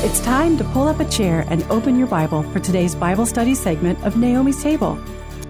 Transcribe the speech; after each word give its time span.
It's 0.00 0.20
time 0.20 0.56
to 0.58 0.64
pull 0.64 0.86
up 0.86 1.00
a 1.00 1.04
chair 1.10 1.44
and 1.48 1.64
open 1.64 1.98
your 1.98 2.06
Bible 2.06 2.44
for 2.44 2.60
today's 2.60 2.94
Bible 2.94 3.26
study 3.26 3.52
segment 3.52 4.00
of 4.04 4.16
Naomi's 4.16 4.62
Table. 4.62 4.96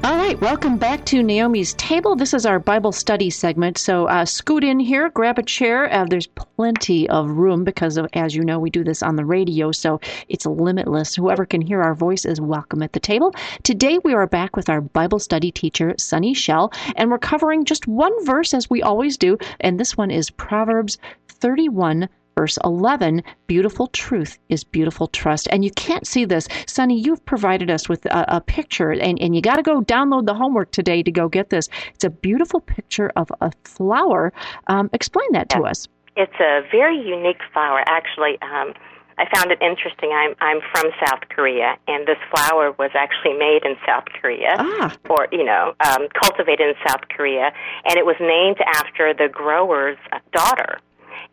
All 0.03 0.17
right, 0.17 0.41
welcome 0.41 0.79
back 0.79 1.05
to 1.07 1.23
Naomi's 1.23 1.75
Table. 1.75 2.17
This 2.17 2.33
is 2.33 2.47
our 2.47 2.59
Bible 2.59 2.91
study 2.91 3.29
segment. 3.29 3.77
So 3.77 4.07
uh, 4.07 4.25
scoot 4.25 4.65
in 4.65 4.81
here, 4.81 5.11
grab 5.11 5.39
a 5.39 5.43
chair. 5.43 5.93
Uh, 5.93 6.07
there's 6.07 6.29
plenty 6.29 7.07
of 7.11 7.29
room 7.29 7.63
because, 7.63 7.99
of, 7.99 8.09
as 8.15 8.35
you 8.35 8.43
know, 8.43 8.59
we 8.59 8.71
do 8.71 8.83
this 8.83 9.03
on 9.03 9.17
the 9.17 9.25
radio, 9.27 9.71
so 9.71 10.01
it's 10.31 10.47
limitless. 10.47 11.15
Whoever 11.15 11.45
can 11.45 11.61
hear 11.61 11.83
our 11.83 11.95
voice 11.95 12.25
is 12.25 12.41
welcome 12.41 12.83
at 12.83 12.95
the 12.95 13.01
table. 13.01 13.35
Today 13.65 13.99
we 14.03 14.15
are 14.15 14.27
back 14.27 14.57
with 14.57 14.71
our 14.71 14.81
Bible 14.81 15.19
study 15.19 15.53
teacher, 15.53 15.95
Sunny 15.99 16.33
Shell, 16.33 16.73
and 16.97 17.11
we're 17.11 17.19
covering 17.19 17.67
just 17.67 17.87
one 17.87 18.25
verse 18.25 18.55
as 18.55 18.71
we 18.71 18.81
always 18.81 19.19
do, 19.19 19.37
and 19.61 19.79
this 19.79 19.95
one 19.95 20.11
is 20.11 20.31
Proverbs 20.31 20.97
31 21.29 22.09
verse 22.39 22.57
11 22.65 23.21
beautiful 23.49 23.89
truth 23.89 24.39
is 24.49 24.63
beautiful 24.63 25.09
trust. 25.09 25.49
And 25.51 25.65
you 25.65 25.73
can't 25.73 26.07
see 26.07 26.25
this. 26.25 26.47
Sunny, 26.69 26.97
you've 26.97 27.25
provided 27.27 27.69
us 27.69 27.89
with 27.89 28.07
a, 28.07 28.37
a 28.37 28.41
picture 28.41 28.93
and, 28.93 29.21
and 29.21 29.35
you 29.35 29.43
got 29.43 29.57
to 29.57 29.63
go 29.63 29.81
download 29.81 30.27
the 30.27 30.35
homework 30.35 30.71
today 30.71 31.03
to 31.03 31.11
go 31.11 31.29
get 31.29 31.51
this. 31.51 31.69
It's 31.97 32.05
a 32.05 32.11
beautiful 32.11 32.61
picture 32.61 33.11
of 33.17 33.33
a 33.41 33.51
flower. 33.65 34.33
Um, 34.69 34.89
explain 34.93 35.27
that 35.33 35.49
to 35.49 35.63
us. 35.63 35.89
It's 36.15 36.39
a 36.39 36.63
very 36.71 36.97
unique 36.97 37.41
flower 37.53 37.83
actually. 37.89 38.41
Um, 38.41 38.73
I 39.19 39.25
found 39.35 39.51
it 39.51 39.61
interesting. 39.61 40.13
I'm 40.15 40.37
I'm 40.41 40.61
from 40.71 40.93
South 41.05 41.23
Korea, 41.29 41.77
and 41.89 42.07
this 42.07 42.19
flower 42.31 42.71
was 42.79 42.93
actually 42.95 43.35
made 43.37 43.65
in 43.65 43.75
South 43.85 44.05
Korea, 44.21 44.55
ah. 44.57 44.97
or 45.11 45.27
you 45.33 45.43
know, 45.43 45.75
um, 45.85 46.07
cultivated 46.15 46.69
in 46.69 46.75
South 46.87 47.01
Korea, 47.09 47.51
and 47.85 47.99
it 47.99 48.07
was 48.07 48.15
named 48.21 48.59
after 48.77 49.13
the 49.13 49.29
grower's 49.29 49.99
daughter 50.31 50.79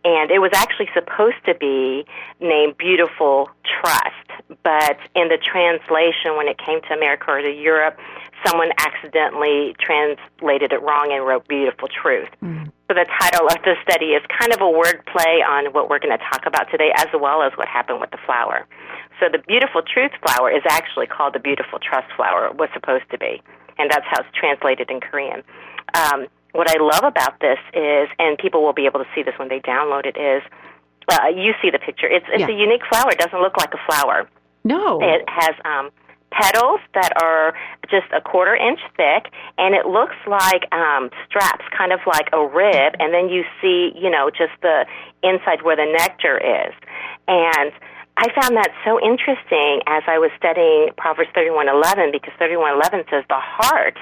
and 0.06 0.30
it 0.30 0.38
was 0.38 0.52
actually 0.54 0.88
supposed 0.94 1.44
to 1.46 1.56
be 1.56 2.06
named 2.40 2.78
Beautiful 2.78 3.50
Trust, 3.66 4.30
but 4.62 4.98
in 5.16 5.30
the 5.30 5.42
translation, 5.42 6.38
when 6.38 6.48
it 6.48 6.60
came 6.60 6.80
to 6.84 6.94
America 6.94 7.26
or 7.32 7.42
to 7.42 7.52
Europe, 7.52 7.98
someone 8.46 8.70
accidentally 8.78 9.76
translated 9.80 10.72
it 10.72 10.82
wrong 10.84 11.10
and 11.12 11.26
wrote 11.26 11.48
Beautiful 11.48 11.88
Truth. 11.90 12.30
Mm. 12.44 12.72
So 12.88 12.94
the 12.94 13.10
title 13.20 13.48
of 13.48 13.58
the 13.66 13.74
study 13.82 14.14
is 14.14 14.22
kind 14.30 14.54
of 14.54 14.62
a 14.62 14.70
word 14.70 15.02
play 15.10 15.42
on 15.42 15.74
what 15.74 15.90
we're 15.90 15.98
going 15.98 16.16
to 16.16 16.24
talk 16.24 16.46
about 16.46 16.70
today, 16.70 16.94
as 16.96 17.08
well 17.20 17.42
as 17.42 17.52
what 17.58 17.68
happened 17.68 18.00
with 18.00 18.12
the 18.12 18.22
flower. 18.28 18.68
So 19.20 19.26
the 19.32 19.40
Beautiful 19.40 19.82
Truth 19.82 20.12
flower 20.22 20.52
is 20.52 20.62
actually 20.70 21.08
called 21.08 21.34
the 21.34 21.40
Beautiful 21.40 21.80
Trust 21.80 22.14
flower. 22.16 22.46
It 22.46 22.58
was 22.58 22.70
supposed 22.76 23.10
to 23.10 23.18
be, 23.18 23.42
and 23.80 23.90
that's 23.90 24.06
how 24.06 24.22
it's 24.22 24.30
translated 24.38 24.92
in 24.92 25.00
Korean. 25.02 25.42
Um, 25.96 26.28
what 26.56 26.70
I 26.70 26.82
love 26.82 27.04
about 27.04 27.40
this 27.40 27.60
is, 27.74 28.10
and 28.18 28.38
people 28.38 28.64
will 28.64 28.74
be 28.74 28.86
able 28.86 29.00
to 29.00 29.10
see 29.14 29.24
this 29.24 29.36
when 29.38 29.50
they 29.50 29.60
download 29.60 30.06
it, 30.06 30.18
is 30.18 30.42
uh, 31.10 31.28
you 31.28 31.54
see 31.62 31.70
the 31.70 31.80
picture. 31.80 32.08
It's 32.08 32.26
it's 32.30 32.42
yeah. 32.42 32.56
a 32.56 32.58
unique 32.58 32.82
flower. 32.90 33.12
It 33.12 33.20
doesn't 33.20 33.42
look 33.42 33.58
like 33.58 33.74
a 33.74 33.82
flower. 33.86 34.30
No, 34.64 35.00
it 35.02 35.24
has 35.28 35.54
um, 35.64 35.92
petals 36.32 36.80
that 36.94 37.14
are 37.22 37.54
just 37.90 38.08
a 38.16 38.22
quarter 38.22 38.56
inch 38.56 38.80
thick, 38.98 39.32
and 39.58 39.76
it 39.76 39.86
looks 39.86 40.16
like 40.26 40.66
um, 40.74 41.10
straps, 41.28 41.66
kind 41.78 41.94
of 41.94 42.00
like 42.08 42.30
a 42.34 42.42
rib. 42.42 42.96
And 43.00 43.14
then 43.14 43.30
you 43.30 43.44
see, 43.62 43.92
you 43.96 44.10
know, 44.10 44.30
just 44.30 44.54
the 44.62 44.86
inside 45.22 45.62
where 45.62 45.76
the 45.76 45.86
nectar 45.86 46.38
is, 46.38 46.74
and 47.28 47.72
I 48.18 48.32
found 48.32 48.56
that 48.56 48.72
so 48.86 49.00
interesting 49.00 49.84
as 49.88 50.04
I 50.08 50.18
was 50.20 50.32
studying 50.38 50.90
Proverbs 50.98 51.30
31:11 51.36 52.12
because 52.12 52.34
31:11 52.40 53.10
says 53.10 53.24
the 53.28 53.40
heart 53.40 53.98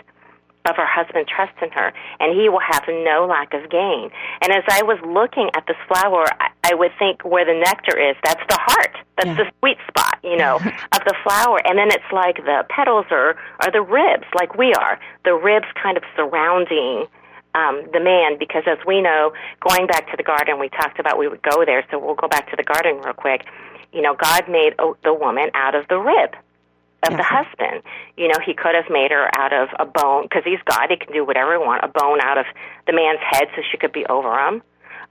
of 0.66 0.76
her 0.76 0.86
husband 0.86 1.28
trusts 1.28 1.58
in 1.62 1.70
her, 1.72 1.94
and 2.20 2.40
he 2.40 2.50
will 2.50 2.64
have 2.64 2.84
no 2.88 3.26
lack 3.30 3.54
of 3.54 3.70
gain. 3.70 4.10
And 4.42 4.52
as 4.52 4.64
I 4.70 4.84
was 4.84 4.98
looking 5.06 5.50
at 5.56 5.68
this 5.68 5.78
flower, 5.88 6.26
I, 6.40 6.50
I 6.64 6.74
would 6.74 6.92
think 6.98 7.24
where 7.24 7.46
the 7.46 7.54
nectar 7.54 7.98
is, 7.98 8.16
that's 8.24 8.44
the 8.48 8.58
heart. 8.60 8.96
That's 9.18 9.38
yeah. 9.38 9.44
the 9.44 9.52
sweet 9.60 9.78
spot, 9.88 10.20
you 10.24 10.38
know, 10.38 10.56
of 10.92 11.02
the 11.06 11.16
flower. 11.24 11.60
And 11.66 11.78
then 11.78 11.90
it's 11.90 12.12
like 12.12 12.38
the 12.38 12.66
petals 12.70 13.06
are, 13.12 13.36
are 13.60 13.72
the 13.72 13.82
ribs, 13.82 14.26
like 14.36 14.58
we 14.58 14.74
are. 14.74 15.00
The 15.26 15.34
ribs 15.34 15.68
kind 15.82 15.98
of 15.98 16.04
surrounding 16.16 17.08
um, 17.56 17.84
the 17.92 18.00
man, 18.00 18.40
because 18.40 18.64
as 18.66 18.80
we 18.88 19.02
know, 19.02 19.34
going 19.60 19.86
back 19.86 20.10
to 20.12 20.18
the 20.18 20.24
garden, 20.24 20.60
we 20.60 20.70
talked 20.70 21.00
about 21.00 21.20
we 21.20 21.28
would 21.28 21.44
go 21.44 21.66
there, 21.66 21.86
so 21.92 22.00
we'll 22.00 22.16
go 22.16 22.28
back 22.28 22.50
to 22.50 22.56
the 22.56 22.64
garden 22.64 23.00
real 23.04 23.14
quick. 23.14 23.46
You 23.92 24.02
know, 24.02 24.16
God 24.16 24.50
made 24.50 24.74
the 25.04 25.14
woman 25.14 25.52
out 25.54 25.76
of 25.76 25.88
the 25.88 26.00
rib 26.00 26.36
of 27.08 27.18
the 27.18 27.24
husband. 27.24 27.84
You 28.18 28.28
know, 28.28 28.40
he 28.46 28.54
could 28.54 28.76
have 28.76 28.90
made 28.90 29.12
her 29.12 29.30
out 29.38 29.54
of 29.54 29.70
a 29.80 29.86
bone 29.86 30.24
because 30.24 30.44
he's 30.44 30.62
God. 30.66 30.88
He 30.90 30.98
can 30.98 31.14
do 31.14 31.26
whatever 31.26 31.54
he 31.54 31.60
wants. 31.60 31.86
A 31.86 31.92
bone 31.92 32.20
out 32.22 32.38
of 32.38 32.46
the 32.88 32.94
man's 32.94 33.20
head 33.22 33.48
so 33.56 33.62
she 33.72 33.78
could 33.78 33.92
be 33.92 34.06
over 34.08 34.34
him. 34.40 34.62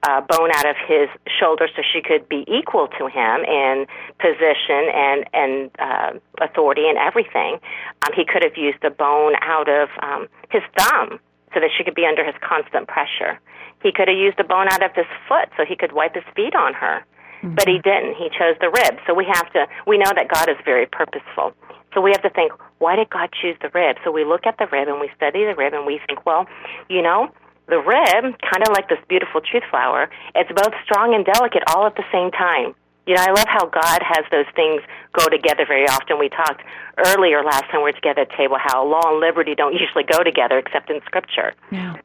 A 0.02 0.20
bone 0.20 0.50
out 0.54 0.66
of 0.66 0.76
his 0.88 1.08
shoulder 1.38 1.68
so 1.76 1.82
she 1.92 2.02
could 2.02 2.28
be 2.28 2.44
equal 2.48 2.88
to 2.98 3.06
him 3.06 3.44
in 3.46 3.86
position 4.18 4.90
and 4.90 5.24
and 5.32 5.70
uh, 5.78 6.12
authority 6.40 6.88
and 6.88 6.98
everything. 6.98 7.60
Um, 8.04 8.12
he 8.14 8.24
could 8.24 8.42
have 8.42 8.56
used 8.56 8.82
a 8.82 8.90
bone 8.90 9.34
out 9.42 9.68
of 9.68 9.88
um, 10.02 10.28
his 10.50 10.62
thumb 10.76 11.20
so 11.54 11.60
that 11.60 11.70
she 11.76 11.84
could 11.84 11.94
be 11.94 12.04
under 12.04 12.24
his 12.24 12.34
constant 12.42 12.88
pressure. 12.88 13.38
He 13.82 13.92
could 13.92 14.08
have 14.08 14.16
used 14.16 14.38
a 14.40 14.44
bone 14.44 14.68
out 14.72 14.82
of 14.82 14.90
his 14.94 15.06
foot 15.28 15.50
so 15.56 15.64
he 15.64 15.76
could 15.76 15.92
wipe 15.92 16.14
his 16.14 16.24
feet 16.34 16.54
on 16.54 16.74
her. 16.74 17.04
Mm-hmm. 17.42 17.54
But 17.54 17.66
he 17.68 17.78
didn't. 17.78 18.14
He 18.14 18.28
chose 18.30 18.56
the 18.60 18.70
rib. 18.70 18.98
So 19.06 19.14
we 19.14 19.26
have 19.26 19.52
to, 19.52 19.66
we 19.86 19.98
know 19.98 20.12
that 20.14 20.28
God 20.28 20.48
is 20.48 20.56
very 20.64 20.86
purposeful. 20.86 21.54
So 21.94 22.00
we 22.00 22.10
have 22.10 22.22
to 22.22 22.30
think, 22.30 22.52
why 22.78 22.96
did 22.96 23.10
God 23.10 23.30
choose 23.32 23.56
the 23.60 23.68
rib? 23.74 23.96
So 24.04 24.10
we 24.10 24.24
look 24.24 24.46
at 24.46 24.58
the 24.58 24.66
rib 24.66 24.88
and 24.88 25.00
we 25.00 25.10
study 25.16 25.44
the 25.44 25.54
rib 25.54 25.74
and 25.74 25.86
we 25.86 26.00
think, 26.06 26.24
well, 26.24 26.46
you 26.88 27.02
know, 27.02 27.30
the 27.68 27.78
rib, 27.78 28.34
kind 28.40 28.62
of 28.62 28.72
like 28.72 28.88
this 28.88 28.98
beautiful 29.08 29.40
truth 29.40 29.62
flower, 29.70 30.10
it's 30.34 30.50
both 30.50 30.72
strong 30.84 31.14
and 31.14 31.24
delicate 31.24 31.62
all 31.68 31.86
at 31.86 31.96
the 31.96 32.04
same 32.10 32.30
time. 32.30 32.74
You 33.06 33.16
know, 33.16 33.22
I 33.22 33.30
love 33.30 33.48
how 33.48 33.66
God 33.66 34.00
has 34.02 34.24
those 34.30 34.46
things 34.54 34.80
go 35.12 35.28
together 35.28 35.64
very 35.66 35.86
often. 35.88 36.18
We 36.18 36.28
talked 36.28 36.62
earlier 37.06 37.42
last 37.42 37.64
time 37.70 37.82
we 37.82 37.90
were 37.90 37.92
together 37.92 38.22
at 38.22 38.30
table 38.36 38.56
how 38.58 38.86
law 38.86 39.02
and 39.10 39.20
liberty 39.20 39.54
don't 39.54 39.74
usually 39.74 40.04
go 40.04 40.22
together 40.22 40.58
except 40.58 40.88
in 40.88 41.00
Scripture. 41.04 41.52
Yeah. 41.70 41.96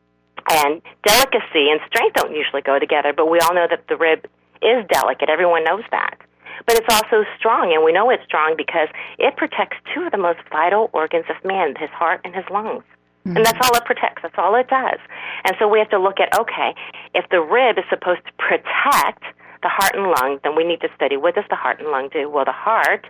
And 0.50 0.82
delicacy 1.06 1.70
and 1.70 1.80
strength 1.88 2.16
don't 2.16 2.34
usually 2.34 2.62
go 2.62 2.80
together, 2.80 3.14
but 3.16 3.30
we 3.30 3.40
all 3.40 3.54
know 3.54 3.68
that 3.70 3.88
the 3.90 3.98
rib 3.98 4.26
is 4.62 4.86
delicate. 4.90 5.30
Everyone 5.30 5.64
knows 5.64 5.84
that 5.92 6.18
but 6.66 6.76
it's 6.76 6.88
also 6.90 7.24
strong, 7.38 7.74
and 7.74 7.84
we 7.84 7.92
know 7.92 8.10
it's 8.10 8.24
strong 8.24 8.56
because 8.58 8.88
it 9.20 9.36
protects 9.38 9.78
two 9.94 10.04
of 10.04 10.12
the 10.12 10.18
most 10.18 10.40
vital 10.52 10.90
organs 10.94 11.26
of 11.30 11.44
man, 11.46 11.76
his 11.76 11.90
heart 11.90 12.22
and 12.24 12.34
his 12.34 12.46
lungs. 12.52 12.84
Mm-hmm. 13.26 13.38
And 13.38 13.46
that's 13.46 13.58
all 13.62 13.76
it 13.76 13.86
protects. 13.86 14.22
That's 14.22 14.38
all 14.38 14.56
it 14.56 14.68
does. 14.68 15.00
And 15.44 15.56
so 15.60 15.68
we 15.68 15.80
have 15.80 15.90
to 15.90 16.00
look 16.00 16.20
at, 16.20 16.38
okay, 16.38 16.74
if 17.14 17.30
the 17.30 17.42
rib 17.42 17.78
is 17.78 17.84
supposed 17.90 18.22
to 18.26 18.32
protect 18.38 19.24
the 19.64 19.70
heart 19.70 19.96
and 19.96 20.08
lung, 20.08 20.40
then 20.44 20.56
we 20.56 20.64
need 20.64 20.82
to 20.82 20.90
study 20.96 21.18
what 21.18 21.36
does 21.36 21.46
the 21.50 21.56
heart 21.56 21.80
and 21.80 21.90
lung 21.90 22.10
do? 22.10 22.30
Well, 22.30 22.46
the 22.46 22.52
heart 22.52 23.08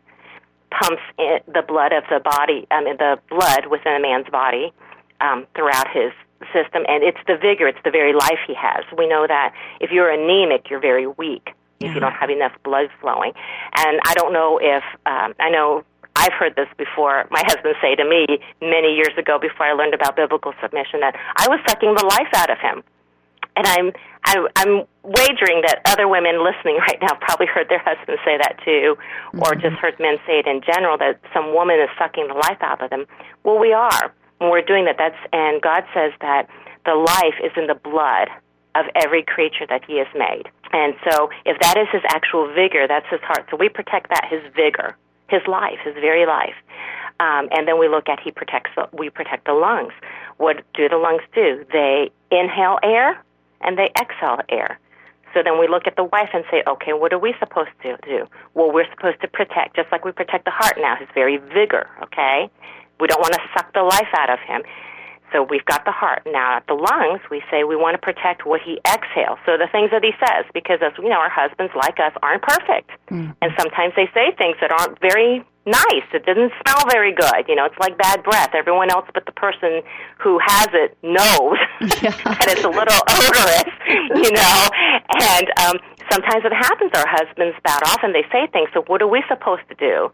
pumps 0.72 1.02
the 1.18 1.64
blood 1.68 1.94
of 1.94 2.04
the 2.10 2.20
body, 2.20 2.68
I 2.72 2.84
mean, 2.84 2.98
the 2.98 3.20
blood 3.30 3.68
within 3.70 3.94
a 3.94 4.02
man's 4.02 4.28
body 4.30 4.74
um, 5.22 5.46
throughout 5.56 5.88
his 5.90 6.12
system, 6.54 6.84
and 6.88 7.04
it's 7.04 7.18
the 7.26 7.38
vigor, 7.38 7.68
it's 7.68 7.80
the 7.84 7.92
very 7.92 8.14
life 8.14 8.40
he 8.46 8.54
has. 8.54 8.84
We 8.98 9.08
know 9.08 9.26
that 9.28 9.54
if 9.80 9.92
you're 9.92 10.10
anemic, 10.10 10.70
you're 10.70 10.80
very 10.80 11.08
weak 11.08 11.50
if 11.80 11.94
you 11.94 12.00
don't 12.00 12.14
have 12.14 12.30
enough 12.30 12.54
blood 12.64 12.90
flowing. 13.02 13.34
And 13.76 14.00
I 14.06 14.14
don't 14.16 14.34
know 14.34 14.60
if 14.62 14.84
um, 15.06 15.34
I 15.40 15.50
know 15.50 15.84
I've 16.16 16.34
heard 16.34 16.56
this 16.56 16.68
before. 16.78 17.28
My 17.30 17.44
husband 17.46 17.76
say 17.82 17.96
to 17.96 18.04
me 18.04 18.40
many 18.62 18.96
years 18.96 19.14
ago, 19.18 19.38
before 19.40 19.68
I 19.68 19.74
learned 19.74 19.94
about 19.94 20.16
biblical 20.16 20.54
submission, 20.62 21.00
that 21.02 21.16
I 21.38 21.48
was 21.48 21.60
sucking 21.70 21.94
the 21.94 22.06
life 22.06 22.34
out 22.34 22.50
of 22.50 22.58
him. 22.58 22.84
And 23.56 23.68
I'm 23.68 23.92
I'm, 24.26 24.48
I'm 24.58 24.84
wagering 25.04 25.62
that 25.62 25.80
other 25.86 26.08
women 26.08 26.44
listening 26.44 26.78
right 26.88 26.98
now 27.02 27.16
probably 27.22 27.46
heard 27.46 27.70
their 27.70 27.80
husbands 27.80 28.22
say 28.26 28.38
that 28.38 28.60
too, 28.66 28.98
or 29.40 29.54
mm-hmm. 29.54 29.62
just 29.62 29.76
heard 29.78 30.00
men 30.00 30.18
say 30.26 30.40
it 30.40 30.48
in 30.48 30.62
general 30.62 30.98
that 30.98 31.20
some 31.34 31.54
woman 31.54 31.80
is 31.80 31.90
sucking 31.98 32.28
the 32.28 32.34
life 32.34 32.58
out 32.62 32.82
of 32.82 32.90
them. 32.90 33.06
Well, 33.44 33.60
we 33.60 33.72
are 33.72 34.14
when 34.40 34.50
we're 34.50 34.62
doing 34.62 34.86
that. 34.86 34.98
That's 34.98 35.18
and 35.32 35.62
God 35.62 35.84
says 35.94 36.12
that 36.22 36.50
the 36.86 36.96
life 36.96 37.36
is 37.44 37.52
in 37.56 37.68
the 37.68 37.76
blood 37.76 38.30
of 38.76 38.86
every 38.96 39.24
creature 39.24 39.66
that 39.70 39.84
He 39.86 39.98
has 39.98 40.08
made. 40.16 40.50
And 40.72 40.96
so 41.10 41.30
if 41.46 41.60
that 41.60 41.78
is 41.78 41.88
his 41.92 42.02
actual 42.10 42.52
vigor, 42.54 42.88
that's 42.88 43.08
his 43.10 43.22
heart. 43.22 43.48
So 43.50 43.58
we 43.58 43.70
protect 43.70 44.10
that, 44.10 44.26
his 44.30 44.42
vigor, 44.56 44.96
his 45.30 45.42
life, 45.48 45.80
his 45.84 45.96
very 45.96 46.26
life. 46.26 46.56
Um, 47.20 47.50
and 47.52 47.68
then 47.68 47.80
we 47.80 47.88
look 47.88 48.10
at 48.10 48.20
he 48.20 48.32
protects 48.32 48.72
the, 48.76 48.88
we 48.94 49.10
protect 49.10 49.46
the 49.46 49.54
lungs. 49.54 49.94
What 50.38 50.64
do 50.74 50.88
the 50.88 50.98
lungs 50.98 51.24
do? 51.34 51.66
They 51.72 52.12
inhale 52.32 52.78
air 52.84 53.24
and 53.62 53.78
they 53.78 53.90
exhale 54.00 54.40
air. 54.50 54.80
So 55.34 55.44
then 55.44 55.60
we 55.60 55.68
look 55.68 55.88
at 55.88 55.96
the 55.96 56.04
wife 56.04 56.30
and 56.34 56.44
say, 56.50 56.64
okay, 56.68 56.94
what 56.94 57.12
are 57.14 57.20
we 57.20 57.34
supposed 57.40 57.70
to 57.84 57.98
do? 58.04 58.26
Well, 58.54 58.72
we're 58.72 58.90
supposed 58.90 59.22
to 59.22 59.28
protect, 59.28 59.76
just 59.76 59.92
like 59.92 60.06
we 60.06 60.12
protect 60.12 60.46
the 60.46 60.52
heart 60.52 60.78
now, 60.78 60.96
his 60.96 61.08
very 61.14 61.38
vigor, 61.38 61.90
okay? 62.04 62.50
We 63.00 63.08
don't 63.08 63.20
want 63.20 63.34
to 63.34 63.42
suck 63.54 63.74
the 63.74 63.84
life 63.84 64.08
out 64.18 64.30
of 64.30 64.40
him. 64.40 64.64
So 65.32 65.44
we've 65.44 65.66
got 65.66 65.84
the 65.86 65.92
heart. 65.92 66.24
Now 66.26 66.58
at 66.58 66.68
the 66.68 66.74
lungs, 66.74 67.22
we 67.30 67.44
say 67.52 67.64
we 67.64 67.76
want 67.76 67.96
to 67.96 68.02
protect 68.02 68.46
what 68.46 68.62
he 68.62 68.80
exhales. 68.88 69.40
So 69.46 69.58
the 69.58 69.68
things 69.72 69.92
that 69.92 70.04
he 70.04 70.12
says, 70.20 70.46
because 70.54 70.80
as 70.82 70.98
we 70.98 71.10
know, 71.10 71.20
our 71.20 71.30
husbands 71.30 71.74
like 71.76 72.00
us 72.00 72.14
aren't 72.24 72.44
perfect. 72.44 72.92
Mm. 73.12 73.36
And 73.42 73.52
sometimes 73.60 73.94
they 73.96 74.08
say 74.14 74.32
things 74.38 74.56
that 74.62 74.72
aren't 74.72 75.00
very 75.02 75.44
nice. 75.68 76.08
It 76.16 76.26
doesn't 76.26 76.52
smell 76.64 76.82
very 76.90 77.14
good. 77.14 77.44
You 77.48 77.56
know, 77.56 77.66
it's 77.66 77.78
like 77.80 77.98
bad 77.98 78.24
breath. 78.24 78.56
Everyone 78.56 78.90
else 78.90 79.06
but 79.14 79.26
the 79.26 79.36
person 79.36 79.84
who 80.18 80.40
has 80.40 80.68
it 80.72 80.98
knows 81.04 81.60
yeah. 82.02 82.16
that 82.24 82.48
it's 82.48 82.64
a 82.64 82.72
little 82.72 83.02
odorous, 83.12 83.68
you 84.24 84.32
know. 84.32 84.60
And 85.12 85.48
um, 85.60 85.76
sometimes 86.10 86.48
it 86.48 86.56
happens. 86.56 86.92
Our 86.96 87.08
husbands 87.08 87.58
spout 87.60 87.84
off 87.84 88.00
and 88.02 88.16
they 88.16 88.24
say 88.32 88.48
things. 88.48 88.70
So 88.74 88.84
what 88.88 89.02
are 89.02 89.12
we 89.12 89.22
supposed 89.28 89.68
to 89.68 89.76
do? 89.76 90.10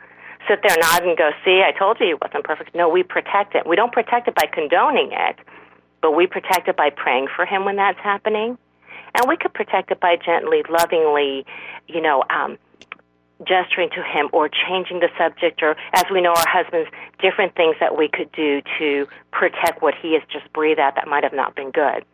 Sit 0.47 0.59
there, 0.67 0.75
nod, 0.79 1.03
and 1.03 1.17
go, 1.17 1.31
see, 1.45 1.63
I 1.65 1.71
told 1.77 1.99
you 1.99 2.09
it 2.09 2.21
wasn't 2.21 2.43
perfect. 2.43 2.75
No, 2.75 2.89
we 2.89 3.03
protect 3.03 3.55
it. 3.55 3.65
We 3.65 3.75
don't 3.75 3.93
protect 3.93 4.27
it 4.27 4.35
by 4.35 4.45
condoning 4.51 5.11
it, 5.11 5.37
but 6.01 6.11
we 6.11 6.27
protect 6.27 6.67
it 6.67 6.75
by 6.75 6.89
praying 6.89 7.27
for 7.33 7.45
him 7.45 7.65
when 7.65 7.77
that's 7.77 7.99
happening. 7.99 8.57
And 9.15 9.27
we 9.27 9.37
could 9.37 9.53
protect 9.53 9.91
it 9.91 9.99
by 9.99 10.17
gently, 10.17 10.63
lovingly, 10.69 11.45
you 11.87 12.01
know, 12.01 12.23
um, 12.29 12.57
gesturing 13.45 13.89
to 13.91 14.03
him 14.03 14.29
or 14.31 14.49
changing 14.49 14.99
the 14.99 15.09
subject 15.17 15.61
or 15.61 15.75
as 15.93 16.03
we 16.11 16.21
know 16.21 16.31
our 16.31 16.47
husbands 16.47 16.89
different 17.19 17.55
things 17.55 17.75
that 17.79 17.97
we 17.97 18.07
could 18.07 18.31
do 18.31 18.61
to 18.79 19.07
protect 19.31 19.81
what 19.81 19.93
he 20.01 20.13
has 20.13 20.21
just 20.31 20.51
breathed 20.53 20.79
out 20.79 20.95
that 20.95 21.07
might 21.07 21.23
have 21.23 21.33
not 21.33 21.55
been 21.55 21.71
good 21.71 22.05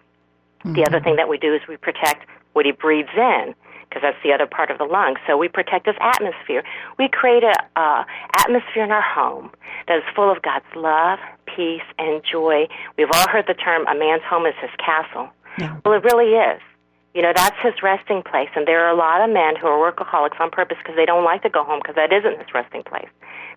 mm-hmm. 0.64 0.74
the 0.74 0.82
other 0.86 0.98
mm-hmm. 0.98 1.04
thing 1.04 1.16
that 1.18 1.28
we 1.28 1.38
do 1.38 1.54
is 1.54 1.62
we 1.68 1.78
protect 1.78 2.26
what 2.54 2.66
he 2.66 2.72
breathes 2.72 3.10
in 3.16 3.54
because 3.90 4.04
that's 4.04 4.22
the 4.24 4.32
other 4.32 4.46
part 4.46 4.70
of 4.70 4.78
the 4.78 4.86
lungs. 4.86 5.18
So 5.26 5.36
we 5.36 5.48
protect 5.48 5.86
this 5.86 5.98
atmosphere. 6.00 6.64
We 6.98 7.10
create 7.10 7.44
a 7.44 7.56
uh, 7.76 8.04
atmosphere 8.38 8.84
in 8.84 8.92
our 8.92 9.02
home 9.02 9.52
that 9.88 9.98
is 9.98 10.04
full 10.16 10.32
of 10.32 10.42
God's 10.42 10.70
love, 10.76 11.20
peace, 11.46 11.86
and 11.98 12.22
joy. 12.24 12.68
We've 12.98 13.10
all 13.12 13.28
heard 13.30 13.46
the 13.48 13.56
term 13.56 13.88
"a 13.88 13.98
man's 13.98 14.24
home 14.24 14.46
is 14.46 14.54
his 14.62 14.72
castle." 14.78 15.30
Yeah. 15.58 15.78
Well, 15.84 15.96
it 15.96 16.04
really 16.04 16.36
is. 16.36 16.62
You 17.14 17.22
know, 17.24 17.34
that's 17.36 17.58
his 17.62 17.74
resting 17.82 18.22
place. 18.22 18.50
And 18.56 18.68
there 18.68 18.86
are 18.86 18.94
a 18.94 18.98
lot 18.98 19.22
of 19.22 19.34
men 19.34 19.56
who 19.56 19.68
are 19.68 19.80
workaholics 19.92 20.40
on 20.40 20.52
purpose 20.52 20.78
because 20.78 20.96
they 20.96 21.06
don't 21.06 21.26
like 21.26 21.42
to 21.42 21.50
go 21.50 21.64
home 21.64 21.80
because 21.82 21.96
that 21.96 22.14
isn't 22.14 22.38
his 22.38 22.48
resting 22.54 22.84
place. 22.84 23.10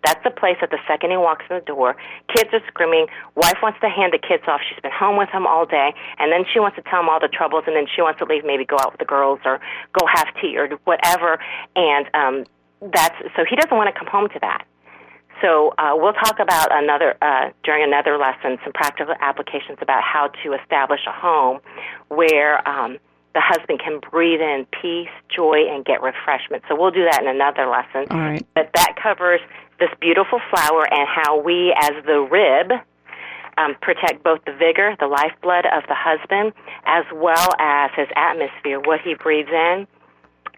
That's 0.04 0.22
the 0.24 0.30
place 0.30 0.56
that 0.60 0.70
the 0.70 0.78
second 0.88 1.10
he 1.10 1.16
walks 1.16 1.44
in 1.48 1.56
the 1.56 1.64
door, 1.64 1.94
kids 2.34 2.50
are 2.52 2.62
screaming, 2.66 3.06
wife 3.36 3.58
wants 3.62 3.78
to 3.80 3.88
hand 3.88 4.12
the 4.12 4.18
kids 4.18 4.42
off. 4.48 4.60
She's 4.68 4.80
been 4.80 4.90
home 4.90 5.16
with 5.16 5.28
him 5.28 5.46
all 5.46 5.64
day, 5.64 5.94
and 6.18 6.32
then 6.32 6.44
she 6.50 6.58
wants 6.58 6.76
to 6.76 6.82
tell 6.82 7.00
him 7.00 7.08
all 7.08 7.20
the 7.20 7.28
troubles, 7.28 7.64
and 7.66 7.76
then 7.76 7.86
she 7.86 8.02
wants 8.02 8.18
to 8.18 8.24
leave, 8.24 8.44
maybe 8.44 8.64
go 8.64 8.76
out 8.80 8.90
with 8.92 8.98
the 8.98 9.06
girls 9.06 9.38
or 9.44 9.60
go 9.92 10.06
have 10.10 10.26
tea 10.40 10.58
or 10.58 10.68
whatever. 10.84 11.38
And 11.76 12.10
um, 12.14 12.44
that's 12.80 13.14
so 13.36 13.44
he 13.48 13.54
doesn't 13.54 13.76
want 13.76 13.94
to 13.94 13.98
come 13.98 14.08
home 14.08 14.28
to 14.30 14.40
that. 14.40 14.66
So 15.40 15.74
uh, 15.78 15.92
we'll 15.94 16.14
talk 16.14 16.38
about 16.40 16.68
another 16.70 17.16
uh, 17.22 17.50
during 17.62 17.84
another 17.84 18.18
lesson 18.18 18.58
some 18.64 18.72
practical 18.72 19.14
applications 19.20 19.78
about 19.80 20.02
how 20.02 20.28
to 20.42 20.54
establish 20.54 21.00
a 21.06 21.12
home 21.12 21.60
where 22.08 22.66
um, 22.68 22.98
the 23.34 23.40
husband 23.40 23.80
can 23.80 24.00
breathe 24.10 24.40
in 24.40 24.66
peace, 24.80 25.08
joy, 25.34 25.66
and 25.70 25.84
get 25.84 26.02
refreshment. 26.02 26.62
So 26.68 26.78
we'll 26.78 26.90
do 26.90 27.04
that 27.10 27.22
in 27.22 27.28
another 27.28 27.66
lesson. 27.66 28.06
All 28.10 28.20
right. 28.20 28.46
But 28.54 28.70
that 28.74 28.96
covers 29.02 29.40
this 29.78 29.90
beautiful 30.00 30.40
flower 30.50 30.86
and 30.92 31.08
how 31.08 31.40
we, 31.40 31.74
as 31.80 31.92
the 32.04 32.20
rib, 32.20 32.72
um, 33.58 33.74
protect 33.80 34.22
both 34.22 34.40
the 34.44 34.52
vigor, 34.52 34.96
the 35.00 35.06
lifeblood 35.06 35.66
of 35.66 35.82
the 35.88 35.96
husband, 35.96 36.52
as 36.84 37.04
well 37.12 37.48
as 37.58 37.90
his 37.96 38.08
atmosphere, 38.16 38.80
what 38.80 39.00
he 39.00 39.14
breathes 39.14 39.50
in 39.50 39.86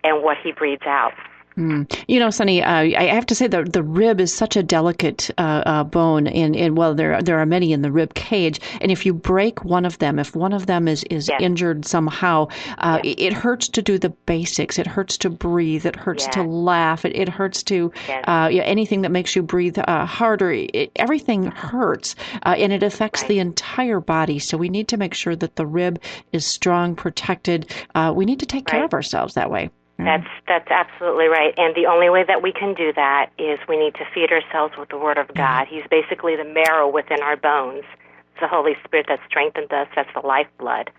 and 0.03 0.23
what 0.23 0.37
he 0.43 0.53
breathes 0.53 0.87
out. 0.87 1.12
Mm. 1.56 1.87
You 2.09 2.19
know, 2.19 2.31
Sunny, 2.31 2.65
uh, 2.65 2.81
I 2.81 3.05
have 3.05 3.27
to 3.27 3.35
say 3.35 3.47
the 3.47 3.62
the 3.62 3.83
rib 3.83 4.21
is 4.21 4.35
such 4.35 4.56
a 4.56 4.62
delicate 4.62 5.31
uh, 5.39 5.62
uh, 5.65 5.85
bone, 5.85 6.27
and, 6.27 6.56
and 6.56 6.77
well, 6.77 6.95
there 6.95 7.23
there 7.23 7.39
are 7.39 7.47
many 7.47 7.73
in 7.73 7.83
the 7.83 7.93
rib 7.93 8.15
cage, 8.15 8.61
and 8.81 8.91
if 8.91 9.06
you 9.06 9.15
break 9.15 9.65
one 9.65 9.85
of 9.85 9.99
them, 9.99 10.19
if 10.19 10.35
one 10.35 10.53
of 10.53 10.67
them 10.67 10.89
is 10.89 11.05
is 11.11 11.29
yes. 11.29 11.41
injured 11.41 11.87
somehow, 11.87 12.49
uh, 12.79 12.99
yes. 13.05 13.15
it 13.19 13.33
hurts 13.33 13.69
to 13.69 13.83
do 13.83 13.99
the 13.99 14.09
basics. 14.27 14.81
It 14.81 14.87
hurts 14.89 15.17
to 15.19 15.31
breathe. 15.31 15.87
It 15.87 15.95
hurts 15.95 16.25
yes. 16.25 16.35
to 16.35 16.43
laugh. 16.43 17.05
It, 17.05 17.15
it 17.15 17.29
hurts 17.29 17.62
to 17.65 17.93
uh, 18.25 18.49
yeah, 18.51 18.62
anything 18.62 19.03
that 19.03 19.12
makes 19.12 19.37
you 19.37 19.43
breathe 19.43 19.79
uh, 19.79 20.06
harder. 20.06 20.51
It, 20.51 20.91
everything 20.97 21.53
hurts, 21.53 22.17
and 22.43 22.73
it 22.73 22.83
affects 22.83 23.23
right. 23.23 23.29
the 23.29 23.39
entire 23.39 24.01
body. 24.01 24.41
So 24.41 24.59
we 24.59 24.71
need 24.71 24.89
to 24.89 24.97
make 24.97 25.15
sure 25.15 25.37
that 25.37 25.55
the 25.55 25.67
rib 25.67 26.03
is 26.33 26.45
strong, 26.45 26.97
protected. 26.97 27.73
we 28.12 28.25
need 28.25 28.41
to 28.41 28.47
take 28.47 28.67
right. 28.67 28.79
care 28.79 28.85
of 28.87 28.93
ourselves 28.93 29.35
that 29.35 29.53
way. 29.53 29.71
Mm-hmm. 29.99 30.05
That's 30.05 30.31
that's 30.49 30.70
absolutely 30.70 31.26
right. 31.26 31.55
And 31.56 31.75
the 31.75 31.87
only 31.87 32.11
way 32.11 32.25
that 32.26 32.43
we 32.43 32.52
can 32.52 32.75
do 32.75 32.93
that 32.94 33.31
is 33.38 33.58
we 33.69 33.76
need 33.76 33.94
to 33.94 34.05
feed 34.12 34.31
ourselves 34.32 34.75
with 34.76 34.88
the 34.88 34.99
Word 34.99 35.19
of 35.19 35.29
God. 35.35 35.67
He's 35.69 35.85
basically 35.91 36.35
the 36.37 36.44
marrow 36.44 36.88
within 36.88 37.23
our 37.23 37.37
bones. 37.37 37.85
It's 38.32 38.41
the 38.41 38.49
Holy 38.49 38.75
Spirit 38.85 39.06
that 39.08 39.20
strengthens 39.29 39.70
us. 39.70 39.87
That's 39.94 40.11
the 40.12 40.26
lifeblood 40.26 40.91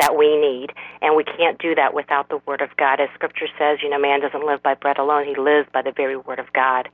that 0.00 0.16
we 0.16 0.36
need. 0.40 0.72
And 1.02 1.16
we 1.16 1.24
can't 1.24 1.58
do 1.58 1.74
that 1.74 1.92
without 1.92 2.28
the 2.30 2.40
Word 2.46 2.62
of 2.62 2.70
God. 2.76 3.00
As 3.00 3.08
Scripture 3.14 3.48
says, 3.58 3.78
you 3.82 3.90
know, 3.90 3.98
man 3.98 4.20
doesn't 4.20 4.46
live 4.46 4.62
by 4.62 4.74
bread 4.74 4.98
alone, 4.98 5.26
he 5.26 5.36
lives 5.36 5.68
by 5.72 5.82
the 5.82 5.92
very 5.92 6.16
Word 6.16 6.38
of 6.38 6.52
God. 6.52 6.88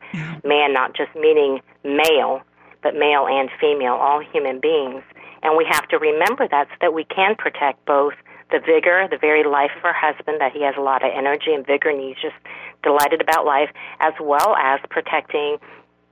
Man, 0.45 0.73
not 0.73 0.97
just 0.97 1.15
meaning 1.15 1.61
male, 1.85 2.43
but 2.83 2.95
male 2.95 3.27
and 3.29 3.49
female, 3.61 3.95
all 3.95 4.21
human 4.21 4.59
beings. 4.59 5.03
And 5.43 5.57
we 5.57 5.67
have 5.71 5.87
to 5.89 5.99
remember 5.99 6.49
that 6.49 6.69
so 6.71 6.77
that 6.81 6.95
we 6.95 7.05
can 7.05 7.37
protect 7.37 7.85
both 7.85 8.15
the 8.55 8.63
vigor, 8.63 9.09
the 9.11 9.19
very 9.19 9.43
life 9.43 9.75
of 9.75 9.83
her 9.83 9.93
husband, 9.93 10.41
that 10.41 10.53
he 10.53 10.63
has 10.63 10.75
a 10.79 10.81
lot 10.81 11.05
of 11.05 11.11
energy 11.11 11.51
and 11.53 11.67
vigor 11.67 11.91
and 11.91 12.01
he's 12.01 12.21
just 12.23 12.39
delighted 12.87 13.21
about 13.21 13.45
life, 13.45 13.71
as 13.99 14.15
well 14.23 14.55
as 14.55 14.79
protecting 14.91 15.59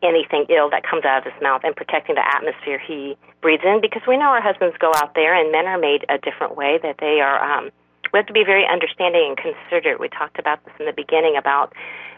anything 0.02 0.44
ill 0.50 0.68
that 0.70 0.82
comes 0.82 1.04
out 1.04 1.24
of 1.24 1.32
his 1.32 1.40
mouth 1.40 1.62
and 1.62 1.76
protecting 1.76 2.16
the 2.16 2.26
atmosphere 2.34 2.82
he 2.82 3.16
breathes 3.40 3.62
in 3.62 3.80
because 3.80 4.02
we 4.08 4.16
know 4.16 4.34
our 4.34 4.42
husbands 4.42 4.74
go 4.80 4.90
out 4.96 5.14
there 5.14 5.30
and 5.30 5.52
men 5.52 5.66
are 5.66 5.78
made 5.78 6.04
a 6.08 6.18
different 6.18 6.56
way 6.56 6.80
that 6.82 6.96
they 6.98 7.20
are 7.20 7.38
um 7.38 7.70
we 8.12 8.18
have 8.18 8.26
to 8.26 8.32
be 8.32 8.44
very 8.44 8.66
understanding 8.66 9.32
and 9.32 9.36
considerate. 9.38 9.98
We 9.98 10.08
talked 10.08 10.38
about 10.38 10.62
this 10.64 10.74
in 10.78 10.86
the 10.86 10.92
beginning 10.92 11.36
about 11.38 11.72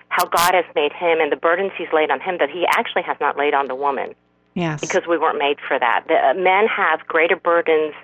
how 0.08 0.26
God 0.26 0.54
has 0.54 0.64
made 0.74 0.92
him 0.92 1.20
and 1.20 1.30
the 1.30 1.36
burdens 1.36 1.72
he's 1.78 1.92
laid 1.92 2.10
on 2.10 2.20
him 2.20 2.38
that 2.38 2.50
he 2.50 2.66
actually 2.66 3.02
has 3.02 3.16
not 3.20 3.36
laid 3.36 3.54
on 3.54 3.68
the 3.68 3.74
woman. 3.74 4.14
Yes. 4.54 4.80
Because 4.80 5.06
we 5.08 5.18
weren't 5.18 5.38
made 5.38 5.58
for 5.66 5.78
that. 5.78 6.04
The, 6.08 6.14
uh, 6.14 6.34
men 6.34 6.66
have 6.66 7.06
greater 7.06 7.36
burdens 7.36 7.94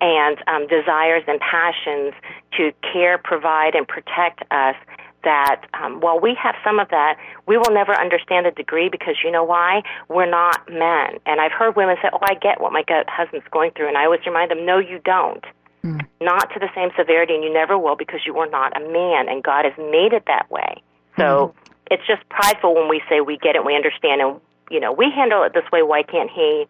and 0.00 0.38
um, 0.46 0.66
desires 0.66 1.22
and 1.26 1.40
passions 1.40 2.14
to 2.56 2.72
care, 2.92 3.18
provide, 3.18 3.74
and 3.74 3.86
protect 3.86 4.42
us 4.50 4.76
that 5.22 5.66
um, 5.74 6.00
while 6.00 6.18
we 6.18 6.34
have 6.42 6.54
some 6.64 6.78
of 6.78 6.88
that, 6.88 7.18
we 7.46 7.56
will 7.56 7.72
never 7.72 7.92
understand 7.92 8.46
the 8.46 8.50
degree 8.50 8.88
because 8.88 9.16
you 9.22 9.30
know 9.30 9.44
why? 9.44 9.82
We're 10.08 10.30
not 10.30 10.68
men. 10.70 11.20
And 11.26 11.40
I've 11.40 11.52
heard 11.52 11.76
women 11.76 11.96
say, 12.02 12.08
"Oh, 12.12 12.18
I 12.22 12.34
get 12.34 12.60
what 12.60 12.72
my 12.72 12.84
husband's 13.08 13.46
going 13.50 13.72
through," 13.72 13.88
and 13.88 13.98
I 13.98 14.04
always 14.04 14.24
remind 14.24 14.50
them, 14.50 14.64
"No, 14.64 14.78
you 14.78 14.98
don't. 15.04 15.44
Mm. 15.84 16.06
Not 16.20 16.52
to 16.52 16.58
the 16.58 16.68
same 16.74 16.90
severity, 16.96 17.34
and 17.34 17.44
you 17.44 17.52
never 17.52 17.78
will 17.78 17.96
because 17.96 18.20
you 18.26 18.38
are 18.38 18.48
not 18.48 18.76
a 18.76 18.80
man, 18.80 19.28
and 19.28 19.42
God 19.42 19.64
has 19.64 19.76
made 19.76 20.12
it 20.12 20.24
that 20.26 20.50
way." 20.50 20.82
So 21.16 21.54
mm. 21.54 21.72
it's 21.90 22.06
just 22.06 22.26
prideful 22.28 22.74
when 22.74 22.88
we 22.88 23.02
say 23.08 23.20
we 23.20 23.36
get 23.36 23.56
it, 23.56 23.64
we 23.64 23.74
understand, 23.76 24.20
and 24.20 24.40
you 24.70 24.80
know, 24.80 24.92
we 24.92 25.10
handle 25.10 25.42
it 25.42 25.52
this 25.52 25.70
way. 25.72 25.82
Why 25.82 26.02
can't 26.02 26.30
he? 26.30 26.66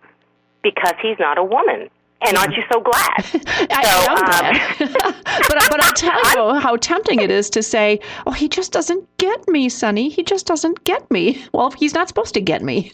Because 0.62 0.94
he's 1.00 1.18
not 1.18 1.38
a 1.38 1.44
woman. 1.44 1.88
And 2.22 2.36
aren't 2.36 2.54
you 2.54 2.62
so 2.70 2.80
glad? 2.80 3.16
I 3.70 3.84
so, 3.84 4.10
am 4.10 4.18
um, 4.18 4.24
glad. 4.24 5.14
but, 5.48 5.70
but 5.70 5.84
I'll 5.84 5.92
tell 5.94 6.52
you 6.52 6.60
how 6.60 6.76
tempting 6.76 7.20
it 7.20 7.30
is 7.30 7.48
to 7.50 7.62
say, 7.62 7.98
oh, 8.26 8.32
he 8.32 8.48
just 8.48 8.72
doesn't 8.72 9.06
get 9.16 9.48
me, 9.48 9.68
Sunny. 9.68 10.08
He 10.10 10.22
just 10.22 10.46
doesn't 10.46 10.84
get 10.84 11.10
me. 11.10 11.42
Well, 11.52 11.70
he's 11.70 11.94
not 11.94 12.08
supposed 12.08 12.34
to 12.34 12.40
get 12.40 12.62
me. 12.62 12.92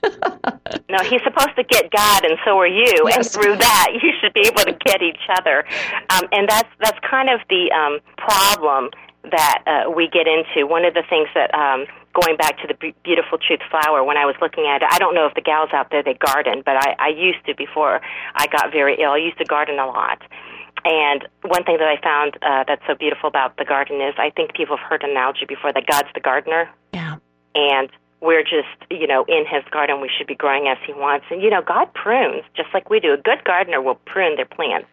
no, 0.89 0.99
he's 1.03 1.23
supposed 1.25 1.57
to 1.57 1.65
get 1.65 1.91
God, 1.91 2.25
and 2.25 2.39
so 2.45 2.59
are 2.59 2.69
you. 2.69 2.93
Yes. 3.07 3.17
And 3.17 3.43
through 3.43 3.57
that, 3.57 3.89
you 4.01 4.13
should 4.21 4.33
be 4.33 4.43
able 4.43 4.63
to 4.63 4.77
get 4.85 5.03
each 5.03 5.29
other. 5.37 5.65
Um, 6.11 6.29
and 6.33 6.49
that's, 6.49 6.69
that's 6.81 6.99
kind 7.09 7.29
of 7.29 7.41
the 7.49 7.71
um, 7.73 7.99
problem 8.17 8.91
that 9.31 9.63
uh, 9.67 9.91
we 9.91 10.09
get 10.09 10.27
into. 10.29 10.67
One 10.67 10.85
of 10.85 10.95
the 10.95 11.03
things 11.09 11.29
that 11.35 11.53
um, 11.55 11.87
going 12.17 12.37
back 12.37 12.57
to 12.59 12.67
the 12.67 12.93
beautiful 13.05 13.37
truth 13.37 13.61
flower 13.71 14.03
when 14.03 14.17
I 14.17 14.25
was 14.25 14.35
looking 14.41 14.67
at 14.67 14.81
it, 14.81 14.89
I 14.91 14.99
don't 14.99 15.15
know 15.15 15.27
if 15.27 15.35
the 15.35 15.43
gals 15.43 15.71
out 15.73 15.91
there 15.91 16.03
they 16.03 16.15
garden, 16.15 16.63
but 16.65 16.77
I, 16.77 16.97
I 16.99 17.09
used 17.09 17.45
to 17.47 17.55
before 17.55 18.01
I 18.35 18.47
got 18.47 18.73
very 18.73 18.97
ill. 19.01 19.13
I 19.13 19.19
used 19.19 19.39
to 19.39 19.45
garden 19.45 19.79
a 19.79 19.87
lot. 19.87 20.23
And 20.85 21.27
one 21.43 21.65
thing 21.65 21.79
that 21.79 21.89
I 21.89 22.01
found 22.01 22.39
uh, 22.43 22.65
that's 22.67 22.83
so 22.87 22.95
beautiful 22.95 23.29
about 23.29 23.57
the 23.57 23.65
garden 23.65 24.01
is 24.01 24.15
I 24.19 24.31
think 24.31 24.55
people 24.55 24.77
have 24.77 24.87
heard 24.87 25.03
an 25.03 25.11
analogy 25.11 25.45
before 25.47 25.73
that 25.73 25.87
God's 25.87 26.09
the 26.15 26.21
gardener. 26.21 26.71
Yeah. 26.93 27.17
And 27.55 27.91
we're 28.21 28.43
just, 28.45 28.79
you 28.91 29.07
know, 29.07 29.25
in 29.29 29.45
his 29.47 29.65
garden. 29.71 30.01
We 30.01 30.11
should 30.17 30.27
be 30.27 30.35
growing 30.35 30.69
as 30.69 30.79
he 30.87 30.93
wants. 30.93 31.27
And, 31.31 31.43
you 31.43 31.51
know, 31.51 31.61
God 31.61 31.93
prunes 31.93 32.45
just 32.57 32.69
like 32.73 32.89
we 32.89 33.01
do. 33.01 33.13
A 33.13 33.17
good 33.17 33.45
gardener 33.45 33.83
will 33.83 33.97
prune 34.07 34.37
their 34.37 34.47
plants. 34.47 34.89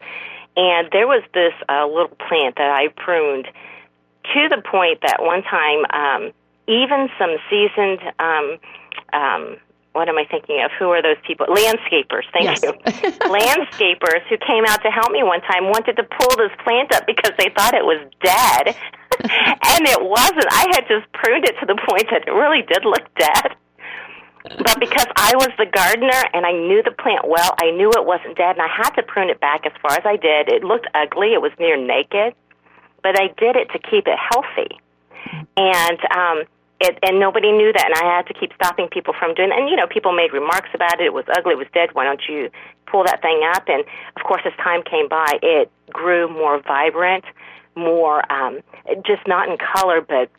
And 0.55 0.89
there 0.91 1.07
was 1.07 1.23
this 1.33 1.53
uh, 1.69 1.87
little 1.87 2.15
plant 2.27 2.55
that 2.57 2.69
I 2.69 2.87
pruned 2.95 3.47
to 4.33 4.49
the 4.49 4.61
point 4.61 5.01
that 5.01 5.17
one 5.21 5.43
time, 5.43 5.85
um, 5.93 6.33
even 6.67 7.09
some 7.17 7.35
seasoned, 7.49 7.99
um, 8.19 8.57
um, 9.13 9.57
what 9.93 10.09
am 10.09 10.17
I 10.17 10.25
thinking 10.25 10.61
of? 10.63 10.71
Who 10.79 10.89
are 10.89 11.01
those 11.01 11.17
people? 11.25 11.45
Landscapers. 11.47 12.25
Thank 12.33 12.45
yes. 12.45 12.63
you. 12.63 12.71
Landscapers 13.29 14.25
who 14.29 14.37
came 14.37 14.65
out 14.65 14.81
to 14.81 14.89
help 14.89 15.11
me 15.11 15.21
one 15.23 15.41
time 15.41 15.69
wanted 15.69 15.95
to 15.97 16.03
pull 16.03 16.35
this 16.37 16.51
plant 16.63 16.93
up 16.93 17.05
because 17.05 17.31
they 17.37 17.49
thought 17.55 17.73
it 17.73 17.85
was 17.85 18.01
dead. 18.21 18.75
and 19.21 19.87
it 19.87 20.01
wasn't. 20.01 20.47
I 20.49 20.65
had 20.73 20.87
just 20.87 21.11
pruned 21.13 21.45
it 21.45 21.55
to 21.59 21.65
the 21.65 21.79
point 21.87 22.09
that 22.09 22.27
it 22.27 22.31
really 22.31 22.63
did 22.63 22.85
look 22.85 23.05
dead. 23.15 23.55
But 24.43 24.79
because 24.79 25.07
I 25.15 25.31
was 25.35 25.49
the 25.57 25.67
gardener 25.67 26.21
and 26.33 26.45
I 26.45 26.51
knew 26.51 26.83
the 26.83 26.91
plant 26.91 27.29
well, 27.29 27.55
I 27.61 27.71
knew 27.71 27.89
it 27.91 28.05
wasn't 28.05 28.35
dead, 28.35 28.57
and 28.57 28.61
I 28.61 28.67
had 28.67 28.89
to 28.91 29.03
prune 29.03 29.29
it 29.29 29.39
back 29.39 29.65
as 29.65 29.71
far 29.81 29.93
as 29.93 30.03
I 30.05 30.17
did. 30.17 30.49
It 30.49 30.65
looked 30.65 30.87
ugly. 30.93 31.33
It 31.33 31.41
was 31.41 31.51
near 31.59 31.77
naked 31.77 32.35
but 33.03 33.19
I 33.19 33.27
did 33.37 33.55
it 33.57 33.69
to 33.71 33.79
keep 33.79 34.07
it 34.07 34.17
healthy. 34.17 34.79
And 35.57 35.99
um, 36.15 36.43
it, 36.79 36.97
and 37.01 37.19
nobody 37.19 37.51
knew 37.51 37.71
that, 37.71 37.85
and 37.85 37.95
I 37.95 38.15
had 38.15 38.27
to 38.27 38.33
keep 38.33 38.51
stopping 38.53 38.87
people 38.89 39.13
from 39.17 39.33
doing. 39.33 39.49
It. 39.49 39.57
And 39.57 39.69
you 39.69 39.75
know, 39.75 39.87
people 39.87 40.11
made 40.13 40.33
remarks 40.33 40.69
about 40.73 40.99
it. 40.99 41.05
It 41.05 41.13
was 41.13 41.25
ugly. 41.35 41.53
It 41.53 41.57
was 41.57 41.67
dead. 41.73 41.89
Why 41.93 42.03
don't 42.03 42.21
you 42.27 42.49
pull 42.87 43.03
that 43.05 43.21
thing 43.21 43.41
up? 43.55 43.63
And 43.67 43.83
of 44.15 44.23
course, 44.23 44.41
as 44.45 44.53
time 44.57 44.83
came 44.83 45.07
by, 45.07 45.39
it 45.41 45.71
grew 45.91 46.27
more 46.27 46.61
vibrant, 46.61 47.25
more 47.75 48.29
um, 48.31 48.59
just 49.05 49.25
not 49.27 49.49
in 49.49 49.57
color, 49.57 50.01
but 50.01 50.29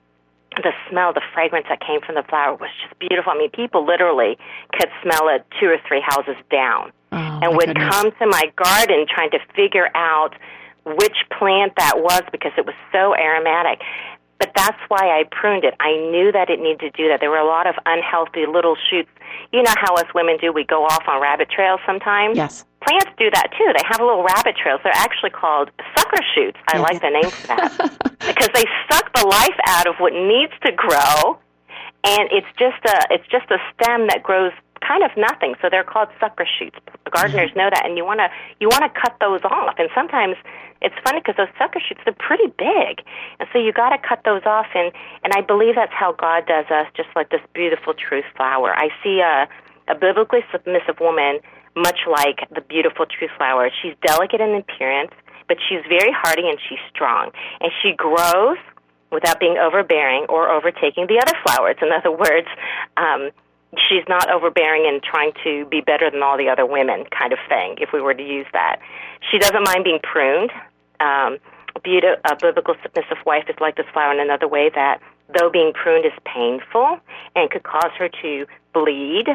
the 0.57 0.73
smell, 0.88 1.12
the 1.12 1.23
fragrance 1.33 1.67
that 1.69 1.81
came 1.81 2.00
from 2.00 2.14
the 2.14 2.23
flower 2.23 2.55
was 2.55 2.71
just 2.83 2.99
beautiful. 2.99 3.33
I 3.33 3.38
mean, 3.38 3.50
people 3.50 3.85
literally 3.85 4.38
could 4.73 4.91
smell 5.03 5.29
it 5.29 5.45
two 5.61 5.67
or 5.67 5.79
three 5.88 6.03
houses 6.05 6.37
down, 6.50 6.93
oh, 7.12 7.41
and 7.43 7.57
would 7.57 7.69
goodness. 7.69 7.91
come 7.91 8.12
to 8.12 8.26
my 8.26 8.53
garden 8.55 9.07
trying 9.09 9.31
to 9.31 9.41
figure 9.55 9.88
out 9.95 10.35
which 10.85 11.17
plant 11.37 11.73
that 11.76 11.95
was 11.97 12.23
because 12.31 12.53
it 12.59 12.67
was 12.67 12.75
so 12.93 13.17
aromatic. 13.17 13.81
But 14.38 14.50
that's 14.57 14.79
why 14.88 14.99
I 15.19 15.25
pruned 15.31 15.64
it. 15.64 15.75
I 15.81 15.93
knew 16.11 16.33
that 16.33 16.50
it 16.50 16.61
needed 16.61 16.81
to 16.81 16.91
do 16.91 17.09
that. 17.09 17.21
There 17.21 17.31
were 17.31 17.38
a 17.38 17.47
lot 17.47 17.67
of 17.67 17.76
unhealthy 17.87 18.47
little 18.47 18.76
shoots. 18.91 19.09
You 19.53 19.62
know 19.62 19.75
how 19.76 19.95
us 19.95 20.07
women 20.14 20.37
do, 20.41 20.53
we 20.53 20.64
go 20.64 20.85
off 20.85 21.05
on 21.07 21.23
rabbit 21.23 21.49
trails 21.50 21.81
sometimes? 21.87 22.37
Yes. 22.37 22.64
Plants 22.83 23.11
do 23.17 23.31
that 23.31 23.49
too. 23.57 23.73
They 23.73 23.85
have 23.88 24.00
little 24.00 24.23
rabbit 24.25 24.57
trails. 24.57 24.81
They're 24.83 24.93
actually 24.97 25.31
called 25.31 25.71
sucker 25.97 26.23
shoots. 26.35 26.59
I 26.73 26.76
Yeah. 26.76 26.83
like 26.83 27.00
the 27.00 27.11
name 27.11 27.31
for 27.31 27.47
that. 27.47 27.71
because 28.26 28.49
they 28.53 28.64
suck 28.91 29.12
the 29.14 29.26
life 29.26 29.59
out 29.67 29.87
of 29.87 29.97
what 29.99 30.12
needs 30.12 30.53
to 30.67 30.73
grow 30.73 31.38
and 32.05 32.29
it's 32.31 32.47
just 32.59 32.76
a 32.85 32.99
it's 33.11 33.26
just 33.29 33.50
a 33.50 33.59
stem 33.73 34.07
that 34.09 34.23
grows 34.23 34.53
kind 34.87 35.03
of 35.03 35.11
nothing. 35.17 35.55
So 35.62 35.69
they're 35.71 35.85
called 35.85 36.09
sucker 36.21 36.47
shoots. 36.47 36.79
Gardeners 37.11 37.50
know 37.57 37.71
that, 37.73 37.87
and 37.87 37.97
you 37.97 38.05
want 38.05 38.21
to 38.21 38.29
you 38.61 38.69
want 38.69 38.85
to 38.85 38.93
cut 39.00 39.17
those 39.21 39.41
off. 39.45 39.75
And 39.79 39.88
sometimes 39.95 40.37
it's 40.83 40.95
funny 41.03 41.21
because 41.21 41.37
those 41.37 41.53
sucker 41.59 41.81
shoots 41.81 42.00
they're 42.05 42.14
pretty 42.19 42.49
big, 42.59 43.00
and 43.41 43.49
so 43.53 43.59
you 43.59 43.73
got 43.73 43.91
to 43.91 43.99
cut 43.99 44.21
those 44.25 44.43
off. 44.45 44.67
And 44.75 44.93
and 45.25 45.33
I 45.33 45.41
believe 45.41 45.75
that's 45.75 45.95
how 45.95 46.12
God 46.12 46.47
does 46.47 46.67
us, 46.71 46.87
just 46.97 47.09
like 47.17 47.31
this 47.31 47.43
beautiful 47.55 47.95
truth 47.95 48.29
flower. 48.37 48.76
I 48.76 48.88
see 49.03 49.21
a 49.21 49.49
a 49.88 49.95
biblically 49.95 50.41
submissive 50.53 51.00
woman, 51.00 51.41
much 51.76 52.00
like 52.09 52.49
the 52.55 52.61
beautiful 52.61 53.07
truth 53.07 53.31
flower. 53.37 53.71
She's 53.83 53.95
delicate 54.05 54.41
in 54.41 54.55
appearance, 54.55 55.12
but 55.49 55.59
she's 55.69 55.85
very 55.88 56.12
hardy 56.12 56.49
and 56.49 56.59
she's 56.69 56.81
strong, 56.93 57.31
and 57.61 57.73
she 57.83 57.93
grows 57.97 58.59
without 59.12 59.38
being 59.38 59.57
overbearing 59.57 60.26
or 60.29 60.50
overtaking 60.50 61.07
the 61.07 61.23
other 61.23 61.38
flowers. 61.47 61.76
In 61.81 61.93
other 61.93 62.11
words, 62.11 62.49
um, 62.97 63.31
she's 63.88 64.04
not 64.09 64.31
overbearing 64.31 64.87
and 64.87 65.02
trying 65.02 65.33
to 65.45 65.64
be 65.66 65.81
better 65.81 66.11
than 66.11 66.23
all 66.23 66.37
the 66.37 66.49
other 66.49 66.66
women, 66.66 67.04
kind 67.16 67.33
of 67.33 67.38
thing. 67.49 67.76
If 67.78 67.93
we 67.93 68.00
were 68.00 68.14
to 68.14 68.23
use 68.23 68.47
that, 68.52 68.81
she 69.31 69.38
doesn't 69.38 69.64
mind 69.64 69.85
being 69.85 70.00
pruned. 70.02 70.50
Um, 71.00 71.38
beauty, 71.83 72.07
a 72.25 72.37
biblical 72.40 72.75
submissive 72.83 73.19
wife 73.26 73.45
is 73.49 73.57
like 73.61 73.76
this 73.76 73.87
flower 73.93 74.12
in 74.12 74.21
another 74.21 74.49
way 74.49 74.71
that 74.75 75.00
though 75.38 75.50
being 75.50 75.73
pruned 75.73 76.04
is 76.04 76.12
painful 76.25 76.99
and 77.35 77.50
could 77.50 77.62
cause 77.64 77.90
her 77.99 78.09
to 78.23 78.47
bleed. 78.73 79.26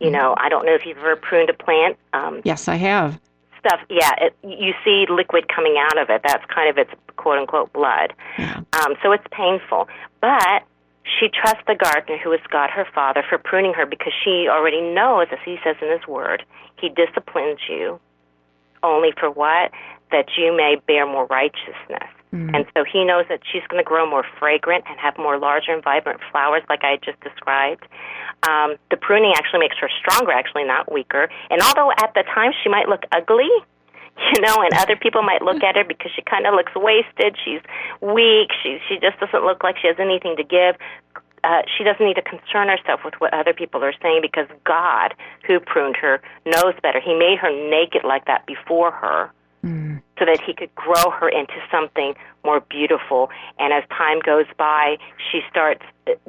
You 0.00 0.10
know, 0.10 0.34
I 0.38 0.48
don't 0.48 0.64
know 0.66 0.74
if 0.74 0.86
you've 0.86 0.98
ever 0.98 1.16
pruned 1.16 1.50
a 1.50 1.54
plant. 1.54 1.96
Um, 2.12 2.40
Yes, 2.44 2.68
I 2.68 2.76
have. 2.76 3.20
stuff, 3.60 3.80
yeah, 3.90 4.12
it, 4.18 4.36
you 4.42 4.72
see 4.84 5.06
liquid 5.08 5.48
coming 5.54 5.76
out 5.78 5.98
of 5.98 6.10
it. 6.10 6.22
That's 6.26 6.44
kind 6.46 6.68
of 6.70 6.78
its 6.78 6.90
quote 7.16 7.38
unquote 7.38 7.72
blood. 7.72 8.12
Yeah. 8.38 8.60
Um, 8.82 8.94
so 9.02 9.12
it's 9.12 9.24
painful. 9.30 9.88
But 10.20 10.64
she 11.04 11.28
trusts 11.28 11.62
the 11.66 11.74
gardener 11.74 12.18
who 12.18 12.32
is 12.32 12.40
God 12.50 12.70
her 12.70 12.86
father 12.94 13.22
for 13.28 13.38
pruning 13.38 13.74
her 13.74 13.86
because 13.86 14.12
she 14.24 14.48
already 14.48 14.80
knows, 14.80 15.28
as 15.30 15.38
he 15.44 15.58
says 15.62 15.76
in 15.82 15.90
his 15.90 16.06
word, 16.08 16.44
he 16.80 16.88
disciplines 16.88 17.60
you 17.68 18.00
only 18.82 19.12
for 19.18 19.30
what? 19.30 19.70
That 20.10 20.26
you 20.36 20.56
may 20.56 20.76
bear 20.86 21.06
more 21.06 21.26
righteousness. 21.26 22.08
And 22.54 22.66
so 22.76 22.84
he 22.84 23.04
knows 23.04 23.26
that 23.28 23.40
she's 23.50 23.62
going 23.68 23.82
to 23.82 23.86
grow 23.86 24.10
more 24.10 24.24
fragrant 24.40 24.84
and 24.88 24.98
have 24.98 25.16
more 25.16 25.38
larger 25.38 25.72
and 25.72 25.84
vibrant 25.84 26.20
flowers, 26.32 26.62
like 26.68 26.82
I 26.82 26.96
just 26.96 27.20
described. 27.20 27.86
Um, 28.48 28.74
the 28.90 28.96
pruning 28.96 29.34
actually 29.36 29.60
makes 29.60 29.76
her 29.78 29.88
stronger, 30.00 30.32
actually, 30.32 30.64
not 30.64 30.90
weaker. 30.92 31.28
And 31.48 31.62
although 31.62 31.92
at 31.92 32.12
the 32.14 32.24
time 32.34 32.52
she 32.62 32.68
might 32.68 32.88
look 32.88 33.04
ugly, 33.12 33.48
you 34.34 34.40
know, 34.40 34.62
and 34.62 34.70
other 34.74 34.96
people 34.96 35.22
might 35.22 35.42
look 35.42 35.62
at 35.62 35.76
her 35.76 35.84
because 35.84 36.10
she 36.14 36.22
kind 36.22 36.46
of 36.46 36.54
looks 36.54 36.72
wasted, 36.74 37.36
she's 37.44 37.60
weak, 38.00 38.50
she 38.62 38.78
she 38.88 38.98
just 38.98 39.18
doesn't 39.20 39.44
look 39.44 39.62
like 39.62 39.76
she 39.78 39.88
has 39.88 39.96
anything 39.98 40.36
to 40.36 40.44
give. 40.44 40.76
Uh, 41.42 41.60
she 41.76 41.84
doesn't 41.84 42.06
need 42.06 42.14
to 42.14 42.22
concern 42.22 42.68
herself 42.68 43.00
with 43.04 43.12
what 43.20 43.34
other 43.34 43.52
people 43.52 43.84
are 43.84 43.92
saying 44.00 44.22
because 44.22 44.46
God, 44.64 45.12
who 45.46 45.60
pruned 45.60 45.94
her, 45.96 46.22
knows 46.46 46.72
better. 46.82 47.00
He 47.00 47.12
made 47.12 47.38
her 47.38 47.50
naked 47.68 48.02
like 48.02 48.24
that 48.24 48.46
before 48.46 48.90
her 48.92 49.30
so 50.18 50.24
that 50.24 50.40
he 50.44 50.54
could 50.54 50.74
grow 50.74 51.10
her 51.10 51.28
into 51.28 51.54
something 51.70 52.14
more 52.44 52.60
beautiful. 52.60 53.30
And 53.58 53.72
as 53.72 53.82
time 53.88 54.20
goes 54.20 54.46
by, 54.56 54.96
she 55.30 55.40
starts 55.50 55.82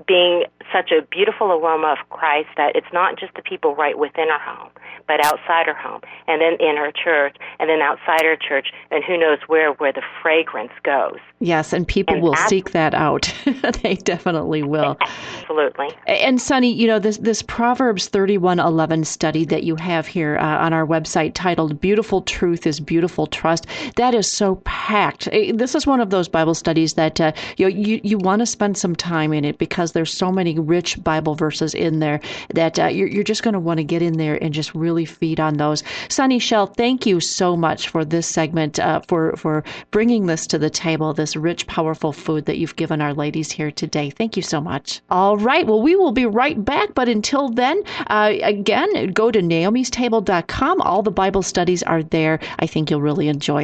being 0.08 0.46
such 0.72 0.92
a 0.92 1.02
beautiful 1.02 1.52
aroma 1.52 1.96
of 2.00 2.10
Christ 2.10 2.50
that 2.58 2.76
it's 2.76 2.88
not 2.94 3.20
just 3.20 3.34
the 3.36 3.42
people 3.42 3.76
right 3.76 3.98
within 3.98 4.30
her 4.30 4.40
home, 4.40 4.70
but 5.08 5.24
outside 5.24 5.68
her 5.68 5.76
home, 5.76 6.02
and 6.28 6.42
then 6.42 6.54
in 6.60 6.78
her 6.78 6.92
church, 6.92 7.36
and 7.60 7.70
then 7.70 7.82
outside 7.82 8.24
her 8.24 8.36
church, 8.36 8.70
and 8.90 9.04
who 9.04 9.18
knows 9.18 9.40
where 9.48 9.74
where 9.74 9.92
the 9.92 10.02
fragrance 10.22 10.72
goes. 10.84 11.18
Yes, 11.40 11.74
and 11.74 11.88
people 11.88 12.16
And 12.16 12.24
will 12.24 12.36
seek 12.48 12.72
that 12.72 12.94
out. 12.94 13.34
they 13.84 13.96
definitely 13.96 14.64
will. 14.64 14.98
Absolutely. 15.02 15.90
And 16.08 16.42
Sunny, 16.42 16.72
you 16.72 16.88
know 16.88 17.00
this 17.00 17.18
this 17.18 17.42
Proverbs 17.42 18.08
thirty 18.08 18.38
one 18.38 18.60
eleven 18.60 19.04
study 19.04 19.46
that 19.46 19.64
you 19.64 19.76
have 19.76 20.08
here 20.08 20.38
uh, 20.38 20.58
on 20.60 20.74
our 20.74 20.86
website 20.86 21.34
titled 21.34 21.80
"Beautiful 21.80 22.22
Truth 22.22 22.66
is 22.66 22.80
Beautiful 22.80 23.28
Trust." 23.28 23.68
That 23.96 24.14
is 24.14 24.32
so 24.32 24.56
packed. 24.66 25.28
Eh, 25.32 25.52
This 25.54 25.76
is 25.76 25.88
one 25.88 26.00
of 26.02 26.10
those 26.10 26.28
Bible 26.28 26.54
studies 26.56 26.94
that 26.94 27.20
uh, 27.22 27.32
you 27.58 27.68
you 27.68 28.00
you 28.04 28.18
want 28.18 28.40
to 28.42 28.46
spend 28.46 28.78
some 28.78 28.96
time 28.96 29.34
in 29.34 29.46
it 29.46 29.58
because 29.58 29.92
there's 29.92 30.14
so 30.14 30.32
many 30.32 30.58
rich 30.60 31.02
Bible 31.04 31.36
verses 31.36 31.74
in 31.74 32.00
there 32.00 32.20
that 32.54 32.80
uh, 32.80 32.86
you're 32.88 33.08
you're 33.08 33.24
just 33.24 33.44
going 33.44 33.54
to 33.54 33.60
want 33.60 33.78
to 33.78 33.84
get 33.84 34.02
in 34.02 34.18
there 34.18 34.42
and 34.44 34.54
just 34.54 34.74
really 34.76 35.06
feed 35.06 35.40
on 35.40 35.58
those. 35.58 35.84
Sunny 36.10 36.40
Shell, 36.40 36.68
thank 36.68 37.06
you 37.06 37.20
so 37.20 37.56
much 37.56 37.90
for 37.90 38.06
this 38.06 38.28
segment 38.28 38.80
uh, 38.80 39.02
for 39.08 39.36
for 39.36 39.64
bringing 39.92 40.26
this 40.26 40.48
to 40.48 40.58
the 40.58 40.70
table. 40.70 41.14
This 41.14 41.36
rich, 41.36 41.68
powerful 41.68 42.12
food 42.12 42.46
that 42.46 42.58
you've 42.58 42.76
given 42.76 43.02
our 43.02 43.14
ladies 43.14 43.52
here 43.52 43.72
today. 43.72 44.10
Thank 44.10 44.36
you 44.38 44.44
so 44.44 44.62
much. 44.62 45.02
All 45.10 45.38
right. 45.38 45.66
Well, 45.66 45.82
we 45.82 45.96
will 45.96 46.12
be 46.12 46.26
right 46.26 46.64
back. 46.64 46.94
But 46.94 47.10
until 47.10 47.50
then, 47.50 47.82
uh, 48.08 48.34
again, 48.42 49.12
go 49.12 49.32
to 49.32 49.40
naomistable.com. 49.40 50.82
All 50.82 51.02
the 51.04 51.12
Bible 51.12 51.42
studies 51.44 51.84
are 51.84 52.04
there. 52.04 52.40
I 52.60 52.68
think 52.68 52.90
you'll 52.90 53.02
really 53.02 53.28
enjoy 53.28 53.64